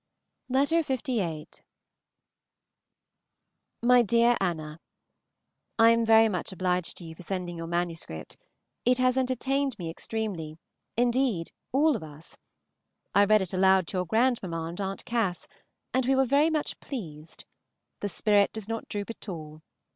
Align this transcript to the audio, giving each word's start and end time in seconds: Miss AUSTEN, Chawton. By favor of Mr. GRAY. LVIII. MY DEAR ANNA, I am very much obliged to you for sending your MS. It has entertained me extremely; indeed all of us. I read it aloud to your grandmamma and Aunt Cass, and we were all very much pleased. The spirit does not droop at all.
Miss 0.49 0.71
AUSTEN, 0.71 0.97
Chawton. 0.97 0.97
By 0.97 0.99
favor 1.03 1.03
of 1.03 1.03
Mr. 1.03 1.05
GRAY. 1.05 1.45
LVIII. 1.45 1.57
MY 3.87 4.01
DEAR 4.01 4.37
ANNA, 4.41 4.79
I 5.77 5.89
am 5.91 6.05
very 6.07 6.27
much 6.27 6.51
obliged 6.51 6.97
to 6.97 7.05
you 7.05 7.13
for 7.13 7.21
sending 7.21 7.57
your 7.59 7.67
MS. 7.67 8.07
It 8.83 8.97
has 8.97 9.15
entertained 9.15 9.77
me 9.77 9.91
extremely; 9.91 10.57
indeed 10.97 11.51
all 11.71 11.95
of 11.95 12.01
us. 12.01 12.35
I 13.13 13.25
read 13.25 13.43
it 13.43 13.53
aloud 13.53 13.85
to 13.89 13.97
your 13.97 14.05
grandmamma 14.07 14.69
and 14.69 14.81
Aunt 14.81 15.05
Cass, 15.05 15.45
and 15.93 16.07
we 16.07 16.15
were 16.15 16.21
all 16.23 16.25
very 16.25 16.49
much 16.49 16.79
pleased. 16.79 17.45
The 17.99 18.09
spirit 18.09 18.51
does 18.53 18.67
not 18.67 18.89
droop 18.89 19.11
at 19.11 19.29
all. 19.29 19.61